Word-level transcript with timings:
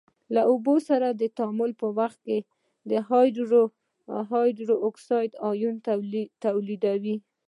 له 0.35 0.41
اوبو 0.51 0.75
سره 0.89 1.07
د 1.11 1.23
تعامل 1.37 1.71
په 1.81 1.87
وخت 1.99 2.19
کې 2.27 2.37
هایدروکساید 4.39 5.31
آیون 5.49 5.75
تولیدوي. 6.45 7.15